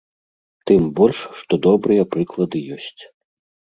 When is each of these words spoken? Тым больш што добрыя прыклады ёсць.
Тым 0.69 0.81
больш 1.01 1.19
што 1.41 1.53
добрыя 1.67 2.03
прыклады 2.17 2.57
ёсць. 2.77 3.01